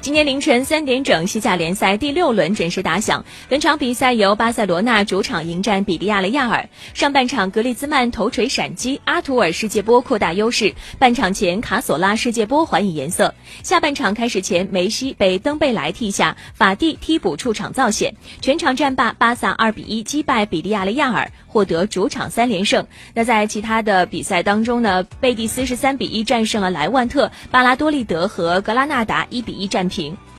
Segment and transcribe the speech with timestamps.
[0.00, 3.22] 今天凌晨三点整，西甲联赛第六轮准时打响。
[3.48, 6.66] 本场比赛由巴塞罗那主场迎战比利亚雷亚尔。
[6.94, 10.72] 上半场，格列兹曼头锤闪击，阿图尔世界波扩大优势。
[11.00, 13.34] 半场前，卡索拉世界波还以颜色。
[13.64, 18.14] 下半场开始前，梅西被登贝莱替下，法蒂替补出场造险。
[18.40, 22.86] 全场战罢，巴萨二比一击败比利亚雷亚尔，获得主场三连胜。
[23.14, 25.02] 那在其他的比赛当中呢？
[25.20, 30.16] 贝蒂斯是三比一战胜了莱万特，巴拉多利德和格拉纳达一比一战平。